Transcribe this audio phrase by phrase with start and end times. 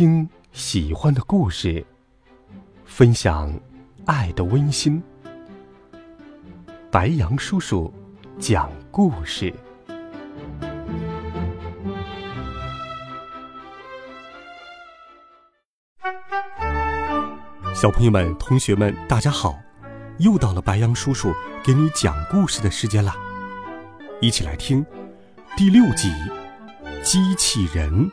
[0.00, 1.84] 听喜欢的故事，
[2.86, 3.52] 分享
[4.06, 5.02] 爱的温馨。
[6.90, 7.92] 白杨叔叔
[8.38, 9.52] 讲故事。
[17.74, 19.54] 小朋友们、同学们，大家好！
[20.18, 21.30] 又到了白杨叔叔
[21.62, 23.14] 给你讲故事的时间了，
[24.22, 24.82] 一起来听
[25.58, 26.08] 第六集
[27.02, 28.10] 《机器人》。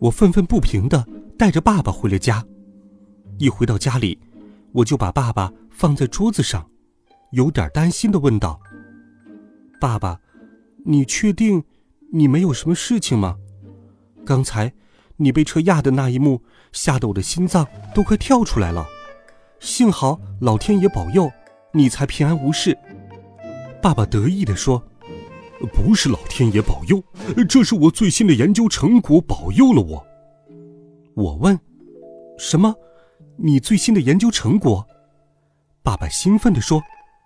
[0.00, 1.04] 我愤愤不平的
[1.36, 2.44] 带着爸爸回了家。
[3.38, 4.18] 一回到家里，
[4.72, 6.68] 我就把爸爸放在桌子上，
[7.32, 8.60] 有点担心的问道
[9.80, 10.20] ：“爸爸，
[10.84, 11.64] 你确定
[12.12, 13.36] 你没有什么事情吗？
[14.24, 14.72] 刚才
[15.16, 16.42] 你被车压的那一幕，
[16.72, 18.86] 吓得我的心脏都快跳出来了。
[19.58, 21.30] 幸好老天爷保佑，
[21.72, 22.76] 你才平安无事。”
[23.82, 24.82] 爸爸得意的说。
[25.66, 27.02] 不是老天爷保佑，
[27.48, 30.06] 这是我最新的研究成果保佑了我。
[31.14, 31.58] 我问
[32.38, 32.74] ：“什么？
[33.36, 34.86] 你最新的研究成果？”
[35.82, 36.80] 爸爸兴奋地说：“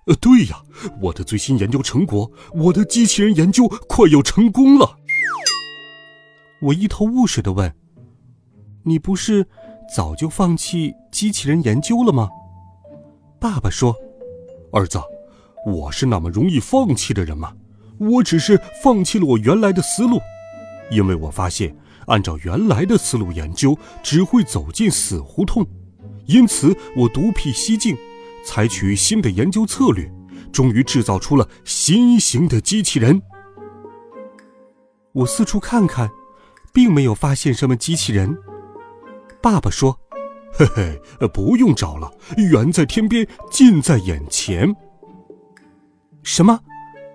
[0.07, 0.63] 呃，对呀，
[1.01, 4.97] 我的最新研究成果，我的机器人研究快要成功了。”
[6.63, 7.75] 我一头雾水地问
[8.85, 9.47] ：“你不是
[9.95, 12.31] 早就放弃机器人研究了吗？”
[13.39, 13.95] 爸爸说
[14.73, 14.99] ：“儿子，
[15.67, 17.53] 我是那么容易放弃的人吗？”
[17.99, 20.21] 我只是放弃了我原来的思路，
[20.91, 21.75] 因为我发现
[22.07, 25.65] 按照原来的思路研究只会走进死胡同，
[26.27, 27.97] 因此我独辟蹊径，
[28.45, 30.11] 采取新的研究策略，
[30.53, 33.23] 终于制造出了新型的机器人。
[35.13, 36.11] 我四处看看，
[36.73, 38.37] 并没有发现什么机器人。
[39.41, 39.99] 爸爸说
[40.55, 44.75] ：“嘿嘿，不用找了，远在天边，近在眼前。”
[46.23, 46.59] 什么？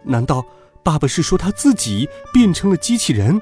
[0.04, 0.46] 难道？
[0.88, 3.38] 爸爸是说他自己变成了机器人。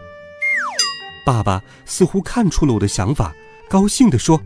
[1.24, 3.36] 爸爸似乎看出了我的想法，
[3.70, 4.42] 高兴地说：“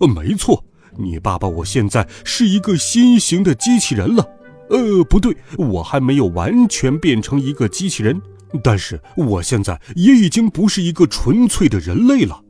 [0.00, 0.64] 呃，没错，
[0.96, 4.26] 你爸爸我现在是一个新型的机器人了。
[4.70, 8.18] 呃，不对，我还没有完全变成一个机器人，
[8.64, 12.42] 但是我现在也已经不是一个纯粹的人类了。”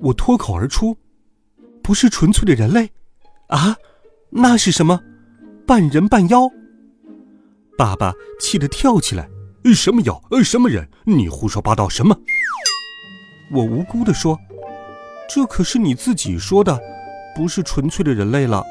[0.00, 0.96] 我脱口而出
[1.84, 2.90] ：“不是纯粹的人类？
[3.48, 3.76] 啊，
[4.30, 4.98] 那是什么？
[5.66, 6.50] 半人半妖？”
[7.76, 9.28] 爸爸气得跳起来
[9.74, 10.22] ：“什么妖？
[10.30, 10.88] 呃，什么人？
[11.04, 12.16] 你胡说八道什么？”
[13.52, 14.38] 我无辜地说
[15.28, 16.78] ：“这可是你自己说的，
[17.34, 18.64] 不是纯粹的人类了。”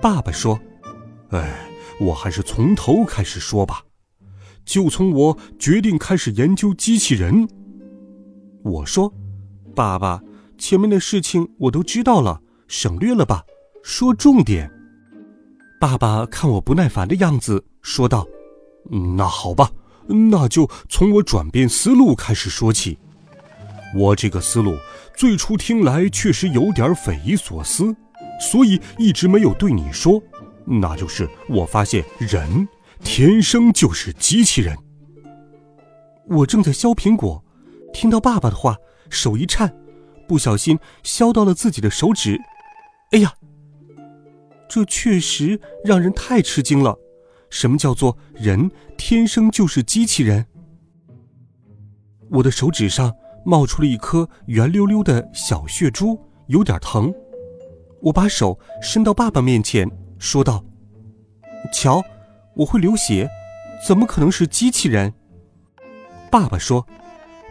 [0.00, 0.58] 爸爸说
[1.30, 1.68] ：“哎，
[2.00, 3.84] 我还是从头开始说吧，
[4.64, 7.46] 就从我决定开始研究机器人。”
[8.64, 9.12] 我说
[9.74, 10.22] ：“爸爸，
[10.56, 13.44] 前面的事情我都知道了，省略了吧，
[13.82, 14.70] 说重点。”
[15.80, 17.64] 爸爸看我不耐烦的样子。
[17.80, 18.28] 说道
[19.16, 19.70] ：“那好吧，
[20.06, 22.98] 那就从我转变思路开始说起。
[23.96, 24.76] 我这个思路
[25.16, 27.96] 最初听来确实有点匪夷所思，
[28.38, 30.22] 所以一直没有对你说。
[30.66, 32.68] 那就是我发现人
[33.02, 34.76] 天生就是机器人。
[36.28, 37.42] 我正在削苹果，
[37.94, 38.76] 听到爸爸的话，
[39.08, 39.74] 手一颤，
[40.28, 42.38] 不小心削到了自己的手指。
[43.12, 43.32] 哎呀，
[44.70, 46.96] 这确实让人太吃惊了。”
[47.50, 50.46] 什么叫做人天生就是机器人？
[52.30, 53.12] 我的手指上
[53.44, 56.16] 冒出了一颗圆溜溜的小血珠，
[56.46, 57.12] 有点疼。
[58.00, 60.64] 我把手伸到爸爸面前，说道
[61.74, 62.00] ：“瞧，
[62.54, 63.28] 我会流血，
[63.84, 65.12] 怎么可能是机器人？”
[66.30, 66.86] 爸爸说：“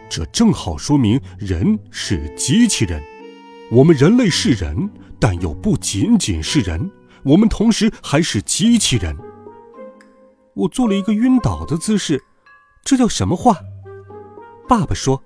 [0.08, 3.02] 这正好说明人是机器人。
[3.70, 4.88] 我们人类是人，
[5.20, 6.90] 但又不仅仅是人，
[7.24, 9.16] 我们同时还是机器人。”
[10.54, 12.22] 我做了一个晕倒的姿势，
[12.84, 13.56] 这叫什么话？
[14.68, 15.22] 爸爸说：“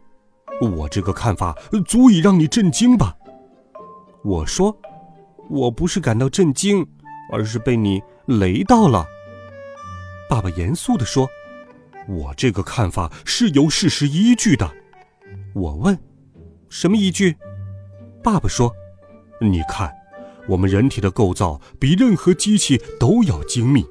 [0.61, 1.57] 我这个看法
[1.87, 3.17] 足以让你震惊吧？”
[4.23, 4.77] 我说
[5.51, 6.87] ：“我不是感到震惊，
[7.33, 9.07] 而是被你雷到了。”
[10.31, 11.29] 爸爸严肃地说
[12.09, 14.71] ：“我这个看法是有事实依据的。”
[15.55, 15.99] 我问
[16.69, 17.37] ：“什么依据？”
[18.23, 18.73] 爸爸说
[19.41, 19.93] ：“你看，
[20.49, 23.85] 我们人体的构造比任何机器都要精密。”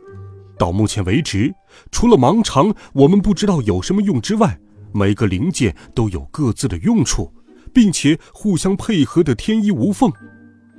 [0.57, 1.53] 到目前为止，
[1.91, 4.59] 除了盲肠我们不知道有什么用之外，
[4.91, 7.33] 每个零件都有各自的用处，
[7.73, 10.11] 并且互相配合的天衣无缝。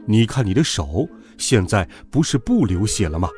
[0.07, 3.29] 你看你的手现在不是不流血了吗？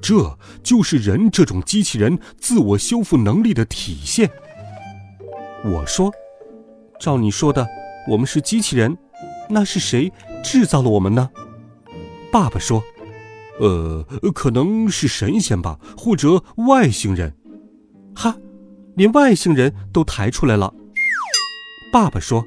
[0.00, 4.30] 这就是人这种机器人自我修复能力的体现。
[5.64, 6.12] 我说，
[7.00, 7.66] 照你说的，
[8.08, 8.96] 我们是机器人，
[9.48, 10.12] 那是谁
[10.44, 11.30] 制造了我们呢？
[12.30, 12.82] 爸爸说。
[13.60, 17.34] 呃，可能是神仙吧，或者外星人。
[18.14, 18.36] 哈，
[18.94, 20.72] 连外星人都抬出来了。
[21.92, 22.46] 爸爸说：“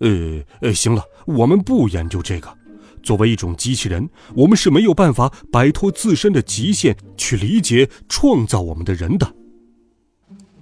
[0.00, 2.58] 呃呃，行了，我们不研究这个。
[3.02, 9.34] 作为一种机器人，我们是没有办法摆脱自身的极限去理解创造我们的人的。”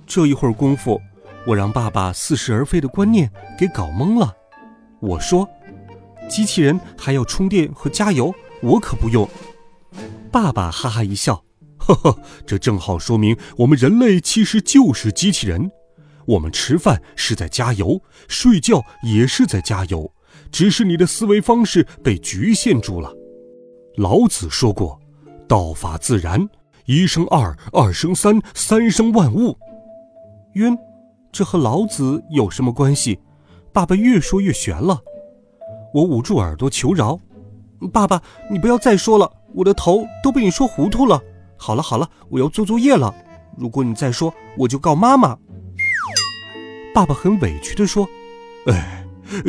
[0.06, 1.00] 这一会儿功夫，
[1.44, 3.28] 我让爸爸似是而非的观念
[3.58, 4.32] 给搞懵了。
[5.00, 5.48] 我说
[6.30, 8.32] ：“机器人还要充电和加油，
[8.62, 9.28] 我可不用。”
[10.30, 11.44] 爸爸哈哈一笑
[11.78, 15.70] ：“呵呵，这正好说明我们人类其实就是机器人。
[16.26, 20.12] 我们吃饭是在加油，睡觉也是在加油，
[20.52, 23.12] 只是你的思维方式被局限住了。”
[23.96, 25.00] 老子说过
[25.48, 26.48] ：“道法自然，
[26.84, 29.58] 一生二，二生三，三生万物。”
[30.54, 30.76] 晕，
[31.32, 33.18] 这和老子有什么关系？
[33.72, 35.00] 爸爸越说越悬了。
[35.94, 37.18] 我捂住耳朵求饶
[37.92, 38.20] ：“爸爸，
[38.50, 41.20] 你不要再说了，我的头都被你说糊涂了。”
[41.56, 43.14] 好了好了，我要做作业了。
[43.56, 45.36] 如果你再说，我就告妈妈。
[46.94, 48.08] 爸爸很委屈地说
[48.66, 49.04] ：“哎，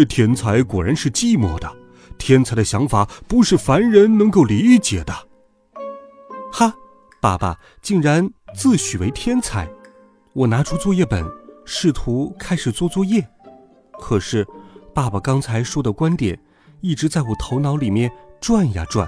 [0.08, 1.72] 天才果然是寂寞的，
[2.18, 5.14] 天才的想法不是凡人能够理解的。”
[6.52, 6.74] 哈，
[7.22, 9.70] 爸爸竟然自诩为天才。
[10.34, 11.24] 我拿出作业本，
[11.66, 13.28] 试图开始做作业，
[14.00, 14.48] 可是，
[14.96, 16.40] 爸爸刚才说的观点
[16.82, 19.08] 一直在我头脑里面转呀转。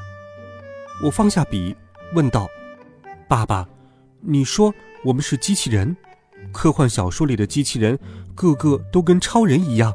[1.03, 1.75] 我放下笔，
[2.13, 2.47] 问道
[3.27, 3.67] ：“爸爸，
[4.21, 4.73] 你说
[5.03, 5.95] 我们是机器人？
[6.51, 7.97] 科幻小说里的机器人
[8.35, 9.93] 个个都跟超人一样，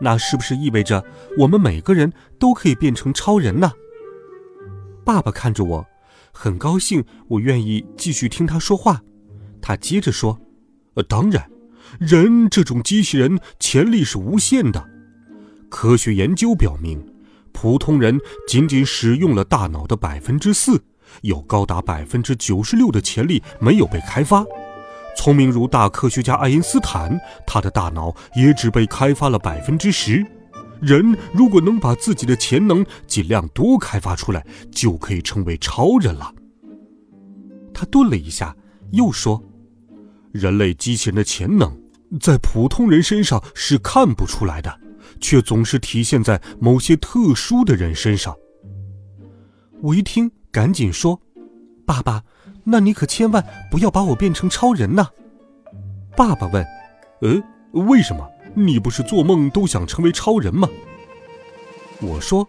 [0.00, 1.04] 那是不是意味着
[1.38, 3.72] 我们每个人都可以变成超人呢？”
[5.04, 5.86] 爸爸看着我，
[6.32, 9.02] 很高兴我愿意继续听他说话。
[9.60, 10.38] 他接着说。
[10.94, 11.50] 呃，当然，
[11.98, 14.90] 人这种机器人潜力是无限的。
[15.70, 17.02] 科学研究表明，
[17.52, 18.18] 普通人
[18.48, 20.82] 仅仅使用了大脑的百分之四，
[21.20, 24.44] 有高达百分之九十六的潜力没有被开发。
[25.16, 30.24] 聪明如大科学家爱因斯坦，他的大脑也只被开发了百分之十。
[30.80, 36.34] 人如果能把自己的潜能尽量多开发出来，就可以成为超人了。
[37.72, 38.56] 他顿了一下，
[38.90, 39.40] 又说。
[40.32, 41.70] 人类机器人的潜能，
[42.18, 44.80] 在普通人身上是看不出来的，
[45.22, 48.36] 却总是体现在某些特殊的人身上。
[49.80, 51.18] 我一听，赶紧说
[51.86, 52.22] ：“爸爸，
[52.64, 55.08] 那你可千万不要把我变成超人呐！”
[56.14, 56.62] 爸爸问
[57.22, 57.42] ：“呃，
[57.72, 58.28] 为什么？
[58.54, 60.68] 你不是做梦都想成为超人吗？”
[62.02, 62.46] 我说：“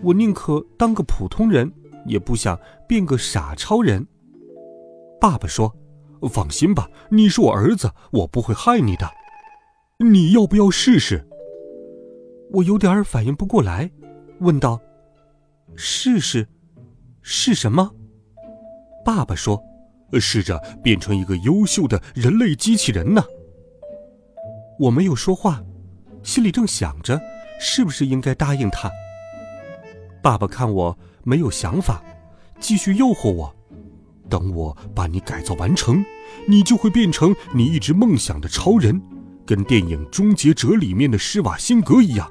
[0.00, 1.72] 我宁可当个普通人，
[2.06, 2.56] 也不想
[2.86, 4.06] 变个傻超人。”
[5.20, 5.74] 爸爸说。
[6.30, 9.10] 放心吧，你是我儿子，我不会害你的。
[10.04, 11.26] 你要不要试试？
[12.52, 13.90] 我有点儿反应不过来，
[14.40, 14.80] 问道
[15.76, 16.48] ：“试试？
[17.22, 17.90] 是什么？”
[19.04, 19.62] 爸爸说
[20.20, 23.22] ：“试着变成一个优秀的人类机器人呢。”
[24.80, 25.62] 我没有说话，
[26.22, 27.20] 心里正想着
[27.60, 28.90] 是不是应该答应他。
[30.22, 32.02] 爸爸看我没有想法，
[32.58, 33.54] 继续诱惑我。
[34.28, 36.04] 等我把你改造完成，
[36.48, 39.00] 你就会变成你一直梦想的超人，
[39.46, 42.30] 跟电影《终结者》里面的施瓦辛格一样。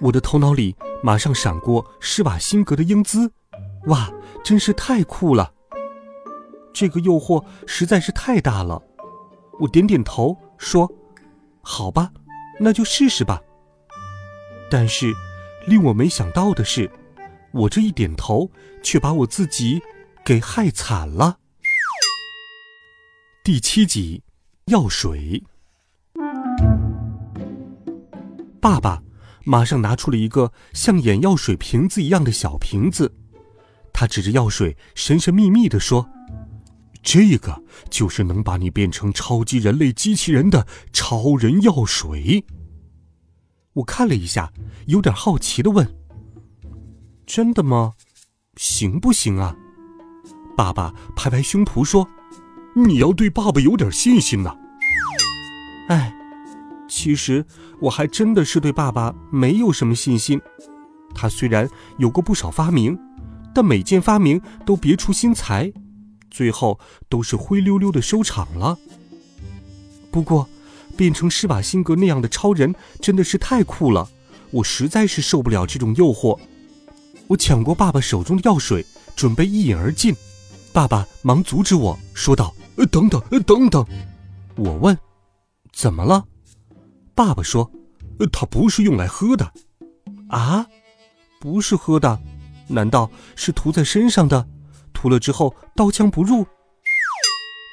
[0.00, 3.30] 我的头脑里马上闪过施瓦辛格的英姿，
[3.86, 4.10] 哇，
[4.42, 5.52] 真是太酷了！
[6.72, 8.82] 这个诱惑实在是太大了。
[9.60, 10.90] 我点点头说
[11.60, 12.10] ：“好吧，
[12.58, 13.40] 那就试试吧。”
[14.70, 15.12] 但是，
[15.66, 16.90] 令我没想到的是，
[17.52, 18.50] 我这一点头
[18.82, 19.80] 却把我自己。
[20.22, 21.38] 给害惨了。
[23.42, 24.22] 第七集，
[24.66, 25.42] 药水。
[28.60, 29.02] 爸爸
[29.44, 33.14] 马上拿出了一个像眼药水瓶子一样的小瓶子，
[33.92, 36.08] 他指着药水，神神秘秘地说
[37.02, 42.44] ：“这个就是能把你变成超级人类机器人的超人药水。”
[43.74, 44.52] 我看了一下，
[44.86, 45.96] 有点好奇的问
[47.26, 47.92] ：“真的吗？
[48.56, 49.56] 行不行啊？”
[50.56, 52.06] 爸爸拍拍胸脯说
[52.76, 54.54] ：“你要对爸爸有点信心呐。”
[55.88, 56.14] 哎，
[56.90, 57.46] 其实
[57.80, 60.40] 我还真的是对爸爸没有什么信心。
[61.14, 62.98] 他虽然有过不少发明，
[63.54, 65.72] 但每件发明都别出心裁，
[66.30, 66.78] 最后
[67.08, 68.76] 都是灰溜溜的收场了。
[70.10, 70.48] 不过，
[70.96, 74.10] 变成施瓦辛格那样的超人真的是太酷了，
[74.50, 76.38] 我实在是受不了这种诱惑。
[77.28, 80.12] 我抢过爸爸手中的药水，准备一饮而尽。
[80.72, 83.86] 爸爸忙阻止我说道：“呃等等，等等。”
[84.56, 84.98] 我问
[85.72, 86.24] ：“怎么了？”
[87.20, 87.70] 爸爸说
[88.32, 89.52] ：“它不是用来喝的。”
[90.30, 90.66] 啊，
[91.38, 92.18] 不是喝的？
[92.66, 94.48] 难道是涂在身上的？
[94.94, 96.46] 涂了之后刀枪不入？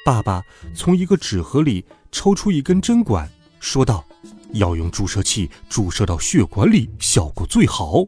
[0.05, 0.43] 爸爸
[0.75, 4.03] 从一个纸盒里抽出一根针管，说道
[4.51, 8.03] ：“要用注射器注射到血管里，效果最好。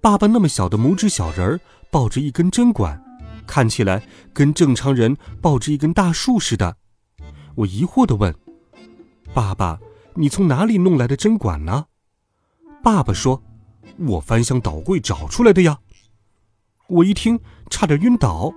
[0.00, 3.02] 爸爸那么小的拇指小人儿抱着一根针管，
[3.44, 6.76] 看起来跟正常人抱着一根大树似的。
[7.56, 8.32] 我疑惑地问
[9.34, 9.80] ：“爸爸，
[10.14, 11.86] 你从哪里弄来的针管呢？”
[12.84, 13.42] 爸爸说
[13.98, 15.80] ：“我翻箱倒柜找出来的呀。”
[16.86, 18.52] 我一听，差点晕倒。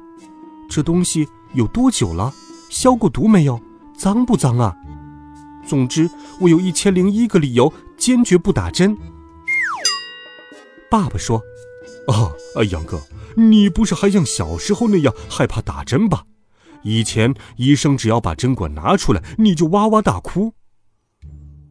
[0.70, 2.32] 这东西有多久了？
[2.70, 3.60] 消过毒没有？
[3.98, 4.76] 脏不脏啊？
[5.66, 6.08] 总之，
[6.42, 8.96] 我有一千零一个理由坚决不打针。
[10.92, 11.42] 爸爸说
[12.08, 12.32] ：“哦，
[12.70, 13.02] 杨哥，
[13.36, 16.26] 你不是还像小时候那样害怕打针吧？
[16.84, 20.54] 以前医生只要把针管拿出来，你就哇哇大哭。”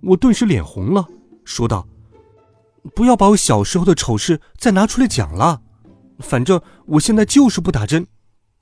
[0.07, 1.07] 我顿时脸红了，
[1.45, 1.87] 说道
[2.95, 5.61] ：“不要把我小时候的丑事再拿出来讲了。
[6.21, 8.07] 反正我现在就是不打针。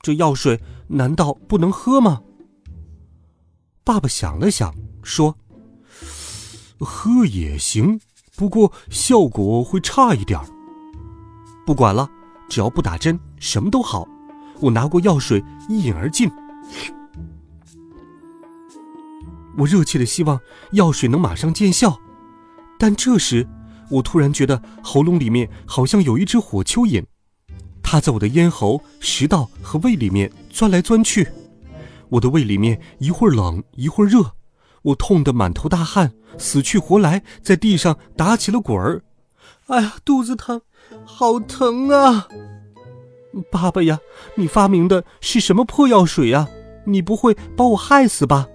[0.01, 2.23] 这药水难道不能喝吗？”
[3.85, 4.75] 爸爸想了想。
[5.03, 5.37] 说
[6.81, 8.01] ：“喝也行，
[8.37, 10.47] 不过效果会差一点儿。
[11.67, 12.09] 不管了，
[12.49, 14.09] 只要不打针，什么都好。
[14.61, 16.31] 我拿过药水，一饮而尽。
[19.59, 20.41] 我热切的希望
[20.73, 21.99] 药水能马上见效，
[22.79, 23.47] 但这时
[23.91, 27.05] 我突然觉得喉咙里面好像有一只火蚯蚓，
[27.83, 31.29] 它在我的咽喉、食道和胃里面钻来钻去，
[32.09, 34.33] 我的胃里面一会儿冷，一会儿热。”
[34.85, 39.03] 我痛得满头大汗，死去活来，在地上打起了滚儿。
[39.69, 40.61] 哎呀，肚子疼，
[41.07, 42.29] 好疼啊！
[43.51, 43.99] 爸爸呀，
[44.35, 46.49] 你发明的是什么破药水呀？
[46.85, 48.47] 你不会把我害死吧？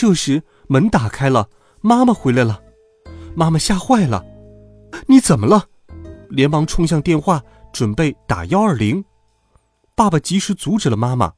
[0.00, 1.48] 这时门打开了，
[1.80, 2.60] 妈妈回来了。
[3.34, 4.24] 妈妈吓坏了，
[5.08, 5.64] 你怎么了？
[6.30, 9.04] 连忙冲向电话，准备打幺二零。
[9.96, 11.32] 爸爸及时阻止了妈妈。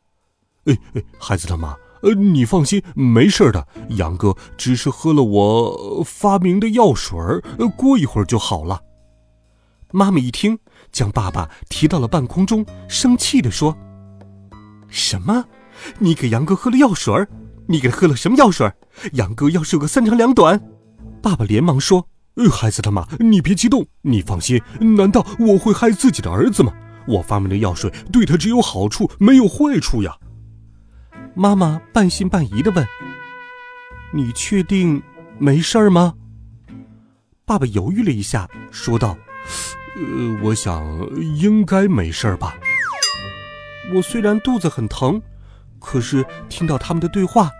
[0.66, 1.74] 哎哎，孩子他妈。
[2.02, 3.66] 呃，你放心，没事的。
[3.96, 7.42] 杨哥只是喝了我发明的药水儿，
[7.78, 8.82] 过一会儿就好了。
[9.90, 10.58] 妈妈一听，
[10.92, 13.74] 将爸爸提到了半空中，生气地说
[14.90, 15.46] ：“什么？
[15.98, 17.26] 你给杨哥喝了药水儿？
[17.70, 18.70] 你给他喝了什么药水？
[19.12, 20.60] 杨哥要是有个三长两短？”
[21.22, 24.60] 爸爸连忙说：“呃，孩子他妈，你别激动，你放心。
[24.80, 26.72] 难道我会害自己的儿子吗？
[27.06, 30.16] 我发明的药水对他只有好处，没有坏处呀。”
[31.34, 32.84] 妈妈半信半疑的问
[34.12, 35.00] ：“你确定
[35.38, 36.14] 没事儿吗？”
[37.46, 39.16] 爸爸犹豫了一下，说道
[39.96, 40.84] ：“呃，我想
[41.36, 42.56] 应该没事儿吧。
[43.94, 45.20] 我虽然肚子很疼，
[45.78, 47.50] 可是听到他们的对话，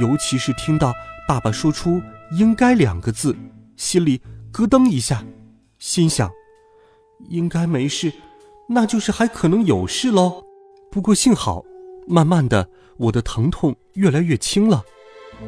[0.00, 0.92] 尤其是听到
[1.26, 2.00] 爸爸说出
[2.32, 3.36] ‘应该’两个字，
[3.76, 4.20] 心里
[4.52, 5.24] 咯噔一下，
[5.78, 6.30] 心想：
[7.28, 8.12] 应该没事，
[8.68, 10.44] 那就是还可能有事喽。
[10.90, 11.64] 不过幸好，
[12.06, 14.82] 慢慢的。”我的疼痛越来越轻了，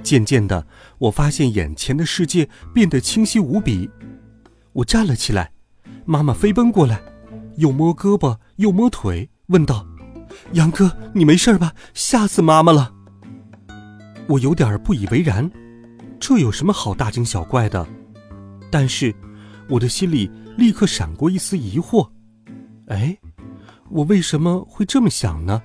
[0.04, 3.90] 渐渐的，我发现眼前的世界变得清晰无比。
[4.74, 5.50] 我站了起来，
[6.04, 7.02] 妈妈飞奔过来，
[7.56, 9.84] 又摸胳膊又摸腿，问道
[10.54, 11.74] ：“杨哥，你没事吧？
[11.92, 12.92] 吓死妈妈了。”
[14.28, 15.50] 我有点不以为然，
[16.20, 17.86] 这有什么好大惊小怪的？
[18.70, 19.14] 但是，
[19.68, 22.08] 我的心里立刻闪过一丝疑惑：
[22.86, 23.18] 哎，
[23.90, 25.62] 我为什么会这么想呢？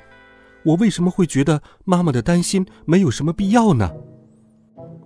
[0.64, 3.92] 我为什么会觉得妈妈的担心没有什么必要呢？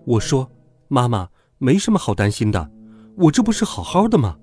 [0.05, 0.49] 我说
[0.87, 1.27] ：“妈妈，
[1.57, 2.71] 没什么好担心的，
[3.17, 4.37] 我这不是好好的吗？”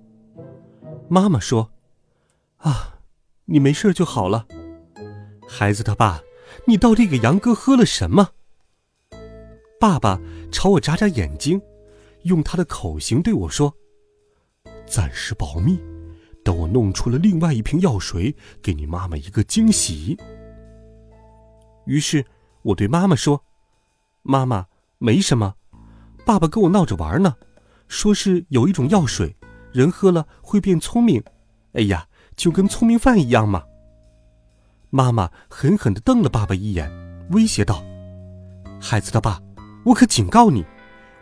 [1.09, 1.71] 妈妈说
[2.59, 2.99] ：“啊，
[3.47, 4.47] 你没事就好了。”
[5.49, 6.21] 孩子他爸，
[6.67, 8.29] 你到底给杨哥喝了什么？
[9.79, 10.19] 爸爸
[10.51, 11.61] 朝我眨眨眼睛，
[12.23, 13.75] 用他的口型对我说
[14.87, 15.79] ：“暂时保密，
[16.43, 20.17] 等我弄出了另外一瓶药水，给你妈妈一个惊喜。”
[21.85, 22.25] 于是，
[22.63, 23.45] 我对妈妈说
[24.23, 24.67] ：“妈妈，
[24.99, 25.55] 没什么，
[26.25, 27.37] 爸爸跟我闹着玩呢，
[27.87, 29.37] 说是有一种药水，
[29.73, 31.23] 人喝了会变聪明，
[31.75, 33.63] 哎呀，就跟聪明饭一样嘛。”
[34.89, 36.91] 妈妈狠狠地瞪了爸爸一眼，
[37.31, 37.85] 威胁道
[38.81, 39.41] ：“孩子的爸，
[39.87, 40.67] 我可警告你，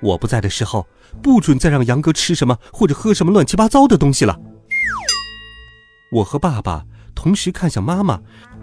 [0.00, 0.86] 我不在的时候，
[1.22, 4.40] 不准再让杨哥吃什么或者喝什么乱七八糟的东西了。”
[6.10, 8.20] 我和爸爸同时看向妈妈，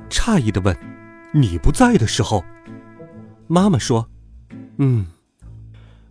[0.09, 0.75] 诧异地问。
[1.33, 2.43] 你不在的时候，
[3.47, 4.09] 妈妈说
[4.79, 5.05] ：“嗯，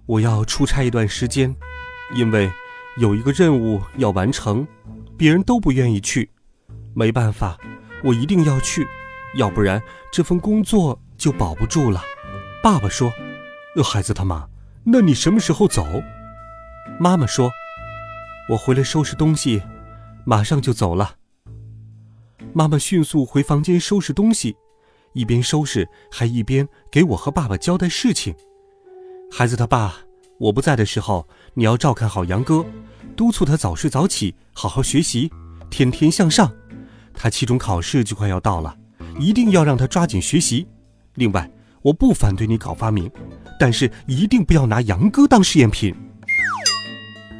[0.07, 1.55] 我要出差一段时间，
[2.15, 2.51] 因为
[2.97, 4.67] 有一个任务要完成，
[5.19, 6.31] 别人都不愿意去，
[6.95, 7.59] 没办法，
[8.03, 8.87] 我一定要去，
[9.37, 12.01] 要不然这份工作就保不住了。”
[12.63, 13.13] 爸爸说
[13.83, 14.49] ：“孩子他妈，
[14.85, 15.87] 那你什么时候走？”
[16.99, 17.51] 妈妈说
[18.51, 19.63] ：“我回来收拾东西，
[20.25, 21.17] 马上就走了。”
[22.53, 24.57] 妈妈迅速回房间收拾东西。
[25.13, 28.35] 一边收拾，还一边给我和爸爸交代事情。
[29.31, 29.95] 孩子他爸，
[30.39, 32.65] 我不在的时候，你要照看好杨哥，
[33.17, 35.31] 督促他早睡早起，好好学习，
[35.69, 36.53] 天天向上。
[37.13, 38.77] 他期中考试就快要到了，
[39.19, 40.67] 一定要让他抓紧学习。
[41.15, 41.51] 另外，
[41.83, 43.11] 我不反对你搞发明，
[43.59, 45.95] 但是一定不要拿杨哥当试验品。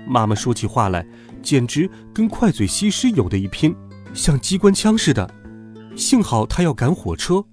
[0.07, 1.07] 妈妈说起话来，
[1.43, 3.75] 简直跟快嘴西施有的一拼，
[4.15, 5.29] 像机关枪似的。
[5.95, 7.45] 幸好他要赶火车，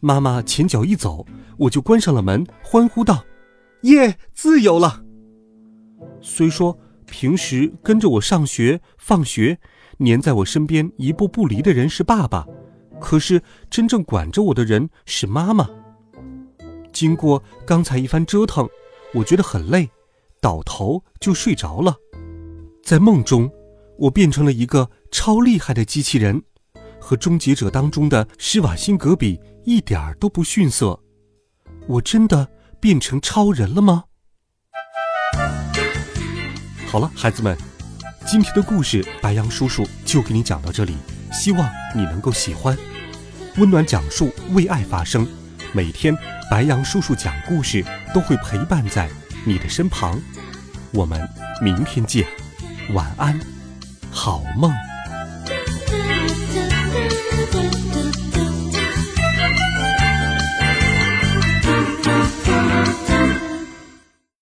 [0.00, 1.26] 妈妈前脚一走，
[1.58, 3.24] 我就关上了门，欢呼道
[3.82, 5.02] ：“耶，自由了！”
[6.22, 9.58] 虽说平时跟着我上学、放学，
[9.98, 12.46] 黏在我身边一步不离的人是爸爸，
[13.00, 15.68] 可是真正管着我的人是妈妈。
[16.96, 18.66] 经过刚才一番折腾，
[19.12, 19.90] 我觉得很累，
[20.40, 21.94] 倒头就睡着了。
[22.82, 23.52] 在梦中，
[23.98, 26.42] 我变成了一个超厉害的机器人，
[26.98, 30.98] 和《终结者》当中的施瓦辛格比一点儿都不逊色。
[31.86, 32.48] 我真的
[32.80, 34.04] 变成超人了吗？
[36.86, 37.54] 好了，孩子们，
[38.26, 40.96] 今天的故事白羊叔叔就给你讲到这里，
[41.30, 42.74] 希望你能够喜欢。
[43.58, 45.28] 温暖讲述，为爱发声。
[45.76, 46.16] 每天，
[46.50, 49.10] 白羊叔叔讲故事都会陪伴在
[49.44, 50.18] 你的身旁。
[50.90, 51.20] 我们
[51.60, 52.26] 明天见，
[52.94, 53.38] 晚安，
[54.10, 54.72] 好梦。